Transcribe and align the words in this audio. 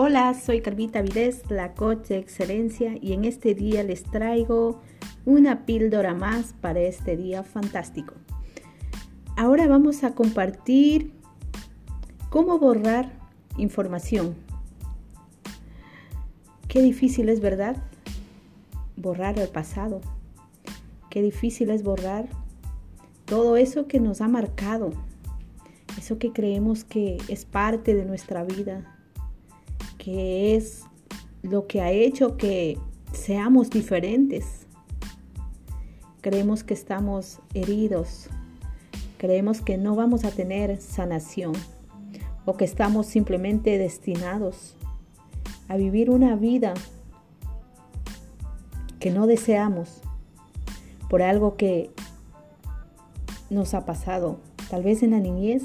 Hola, 0.00 0.32
soy 0.34 0.60
Carmita 0.60 1.02
Vides, 1.02 1.42
la 1.50 1.74
coach 1.74 2.06
de 2.06 2.18
excelencia, 2.18 2.96
y 3.00 3.14
en 3.14 3.24
este 3.24 3.56
día 3.56 3.82
les 3.82 4.04
traigo 4.04 4.80
una 5.24 5.66
píldora 5.66 6.14
más 6.14 6.52
para 6.60 6.78
este 6.78 7.16
día 7.16 7.42
fantástico. 7.42 8.14
Ahora 9.36 9.66
vamos 9.66 10.04
a 10.04 10.14
compartir 10.14 11.10
cómo 12.30 12.60
borrar 12.60 13.10
información. 13.56 14.36
Qué 16.68 16.80
difícil 16.80 17.28
es, 17.28 17.40
¿verdad? 17.40 17.76
Borrar 18.94 19.36
el 19.40 19.48
pasado. 19.48 20.00
Qué 21.10 21.22
difícil 21.22 21.70
es 21.70 21.82
borrar 21.82 22.28
todo 23.24 23.56
eso 23.56 23.88
que 23.88 23.98
nos 23.98 24.20
ha 24.20 24.28
marcado, 24.28 24.92
eso 25.98 26.20
que 26.20 26.32
creemos 26.32 26.84
que 26.84 27.18
es 27.26 27.44
parte 27.44 27.96
de 27.96 28.04
nuestra 28.04 28.44
vida, 28.44 28.94
que 29.98 30.56
es 30.56 30.84
lo 31.42 31.66
que 31.66 31.82
ha 31.82 31.90
hecho 31.90 32.36
que 32.36 32.78
seamos 33.12 33.70
diferentes. 33.70 34.66
Creemos 36.20 36.64
que 36.64 36.74
estamos 36.74 37.40
heridos, 37.54 38.28
creemos 39.18 39.60
que 39.60 39.76
no 39.76 39.94
vamos 39.94 40.24
a 40.24 40.30
tener 40.30 40.80
sanación 40.80 41.52
o 42.44 42.56
que 42.56 42.64
estamos 42.64 43.06
simplemente 43.06 43.76
destinados 43.78 44.76
a 45.68 45.76
vivir 45.76 46.10
una 46.10 46.34
vida 46.34 46.74
que 48.98 49.10
no 49.10 49.26
deseamos 49.26 50.00
por 51.08 51.22
algo 51.22 51.56
que 51.56 51.90
nos 53.50 53.74
ha 53.74 53.84
pasado, 53.84 54.38
tal 54.70 54.82
vez 54.82 55.02
en 55.02 55.12
la 55.12 55.20
niñez 55.20 55.62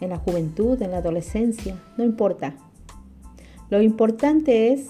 en 0.00 0.10
la 0.10 0.18
juventud, 0.18 0.80
en 0.82 0.90
la 0.90 0.98
adolescencia, 0.98 1.76
no 1.96 2.04
importa. 2.04 2.54
Lo 3.70 3.82
importante 3.82 4.72
es 4.72 4.88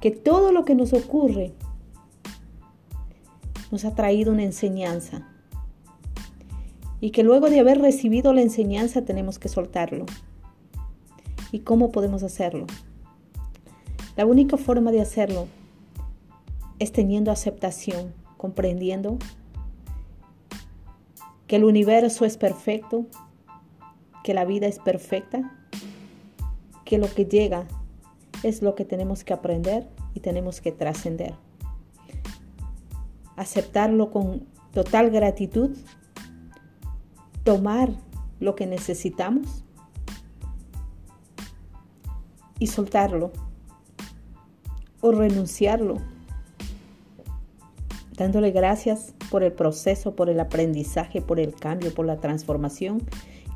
que 0.00 0.10
todo 0.10 0.50
lo 0.52 0.64
que 0.64 0.74
nos 0.74 0.92
ocurre 0.92 1.52
nos 3.70 3.84
ha 3.84 3.94
traído 3.94 4.32
una 4.32 4.42
enseñanza 4.42 5.28
y 7.00 7.10
que 7.10 7.22
luego 7.22 7.48
de 7.48 7.60
haber 7.60 7.80
recibido 7.80 8.32
la 8.32 8.42
enseñanza 8.42 9.02
tenemos 9.02 9.38
que 9.38 9.48
soltarlo. 9.48 10.06
¿Y 11.52 11.60
cómo 11.60 11.90
podemos 11.90 12.22
hacerlo? 12.22 12.66
La 14.16 14.26
única 14.26 14.56
forma 14.56 14.90
de 14.92 15.00
hacerlo 15.00 15.46
es 16.78 16.92
teniendo 16.92 17.30
aceptación, 17.30 18.12
comprendiendo 18.36 19.18
que 21.50 21.56
el 21.56 21.64
universo 21.64 22.24
es 22.24 22.36
perfecto, 22.36 23.06
que 24.22 24.34
la 24.34 24.44
vida 24.44 24.68
es 24.68 24.78
perfecta, 24.78 25.58
que 26.84 26.96
lo 26.96 27.12
que 27.12 27.24
llega 27.24 27.66
es 28.44 28.62
lo 28.62 28.76
que 28.76 28.84
tenemos 28.84 29.24
que 29.24 29.32
aprender 29.32 29.88
y 30.14 30.20
tenemos 30.20 30.60
que 30.60 30.70
trascender. 30.70 31.34
Aceptarlo 33.34 34.12
con 34.12 34.46
total 34.72 35.10
gratitud, 35.10 35.76
tomar 37.42 37.90
lo 38.38 38.54
que 38.54 38.68
necesitamos 38.68 39.64
y 42.60 42.68
soltarlo 42.68 43.32
o 45.00 45.10
renunciarlo, 45.10 45.96
dándole 48.20 48.50
gracias 48.50 49.14
por 49.30 49.42
el 49.42 49.52
proceso, 49.52 50.14
por 50.14 50.28
el 50.28 50.38
aprendizaje, 50.40 51.22
por 51.22 51.40
el 51.40 51.54
cambio, 51.54 51.94
por 51.94 52.04
la 52.04 52.18
transformación 52.18 53.02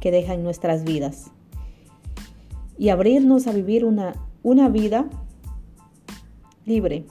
que 0.01 0.11
deja 0.11 0.33
en 0.33 0.43
nuestras 0.43 0.85
vidas. 0.85 1.31
Y 2.79 2.89
abrirnos 2.89 3.47
a 3.47 3.53
vivir 3.53 3.85
una, 3.85 4.15
una 4.43 4.71
vida 4.71 5.05
libre 6.65 7.05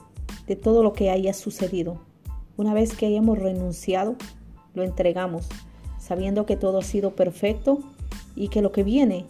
de 0.48 0.56
todo 0.56 0.82
lo 0.82 0.94
que 0.94 1.10
haya 1.10 1.32
sucedido. 1.32 2.00
Una 2.56 2.74
vez 2.74 2.96
que 2.96 3.06
hayamos 3.06 3.38
renunciado, 3.38 4.16
lo 4.74 4.82
entregamos, 4.82 5.46
sabiendo 6.00 6.46
que 6.46 6.56
todo 6.56 6.78
ha 6.78 6.82
sido 6.82 7.14
perfecto 7.14 7.78
y 8.34 8.48
que 8.48 8.62
lo 8.62 8.72
que 8.72 8.82
viene 8.82 9.26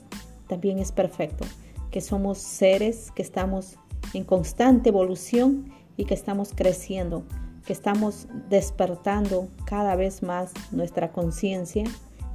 también 0.49 0.79
es 0.79 0.93
perfecto, 0.93 1.45
que 1.91 2.01
somos 2.01 2.39
seres 2.39 3.11
que 3.15 3.21
estamos 3.21 3.77
en 4.15 4.25
constante 4.25 4.89
evolución 4.89 5.71
y 5.99 6.07
que 6.07 6.15
estamos 6.15 6.53
creciendo 6.55 7.23
que 7.67 7.73
estamos 7.73 8.27
despertando 8.49 9.49
cada 9.65 9.97
vez 9.97 10.23
más 10.23 10.53
nuestra 10.71 11.13
conciencia, 11.13 11.85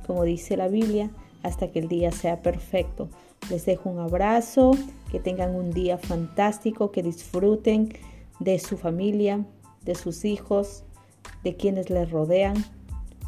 como 0.05 0.23
dice 0.23 0.57
la 0.57 0.67
Biblia, 0.67 1.11
hasta 1.43 1.71
que 1.71 1.79
el 1.79 1.87
día 1.87 2.11
sea 2.11 2.41
perfecto. 2.41 3.09
Les 3.49 3.65
dejo 3.65 3.89
un 3.89 3.99
abrazo, 3.99 4.71
que 5.11 5.19
tengan 5.19 5.55
un 5.55 5.71
día 5.71 5.97
fantástico, 5.97 6.91
que 6.91 7.03
disfruten 7.03 7.93
de 8.39 8.59
su 8.59 8.77
familia, 8.77 9.45
de 9.83 9.95
sus 9.95 10.25
hijos, 10.25 10.83
de 11.43 11.55
quienes 11.55 11.89
les 11.89 12.09
rodean. 12.11 12.55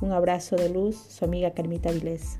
Un 0.01 0.11
abrazo 0.11 0.55
de 0.55 0.69
luz, 0.69 0.97
su 0.97 1.25
amiga 1.25 1.51
Carmita 1.51 1.91
Vilés. 1.91 2.39